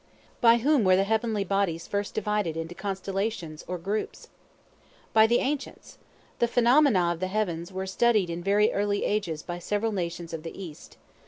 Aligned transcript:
By 0.41 0.57
whom 0.57 0.83
were 0.83 0.95
the 0.95 1.03
heavenly 1.03 1.43
bodies 1.43 1.85
first 1.87 2.15
divided 2.15 2.57
into 2.57 2.73
Constellations 2.73 3.63
or 3.67 3.77
groups? 3.77 4.29
By 5.13 5.27
the 5.27 5.37
ancients. 5.37 5.99
The 6.39 6.47
phenomena 6.47 7.11
of 7.13 7.19
the 7.19 7.27
heavens 7.27 7.71
were 7.71 7.85
studied 7.85 8.31
in 8.31 8.41
very 8.41 8.73
early 8.73 9.05
ages 9.05 9.43
by 9.43 9.59
several 9.59 9.91
nations 9.91 10.33
of 10.33 10.41
the 10.41 10.59
East. 10.59 10.97